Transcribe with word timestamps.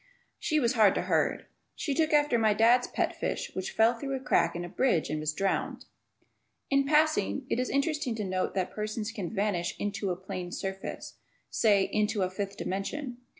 She 0.39 0.59
was 0.59 0.73
hard 0.73 0.95
to 0.95 1.03
herd. 1.03 1.45
She 1.75 1.93
took 1.93 2.11
after 2.11 2.39
my 2.39 2.55
dad's 2.55 2.87
pet 2.87 3.15
fish 3.15 3.51
which 3.53 3.69
fell 3.69 3.93
through 3.93 4.15
a 4.15 4.19
crack 4.19 4.55
in 4.55 4.65
a 4.65 4.67
bridge 4.67 5.11
and 5.11 5.19
was 5.19 5.31
drowned. 5.31 5.85
In 6.71 6.87
passing, 6.87 7.45
it 7.51 7.59
is 7.59 7.69
interesting 7.69 8.15
to 8.15 8.23
note 8.23 8.55
that 8.55 8.71
persons 8.71 9.11
can 9.11 9.29
vanish 9.29 9.75
"into" 9.77 10.09
a 10.09 10.15
plane 10.15 10.51
surface; 10.51 11.19
say, 11.51 11.83
"into" 11.83 12.23
a 12.23 12.31
fifth 12.31 12.57
dimension. 12.57 13.17